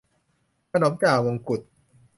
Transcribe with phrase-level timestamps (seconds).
[0.71, 1.61] ขนมจ่ามงกุฎ